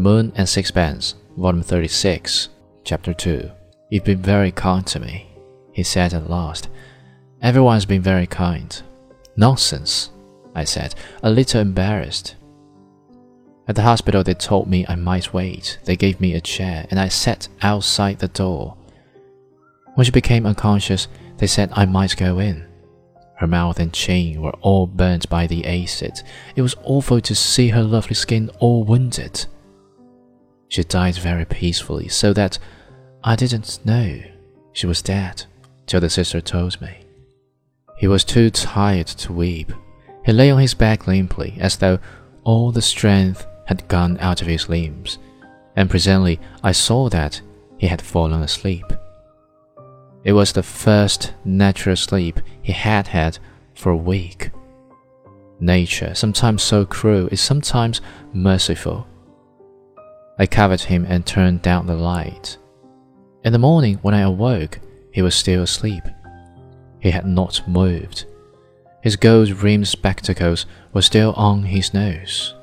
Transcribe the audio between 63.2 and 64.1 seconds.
In the morning,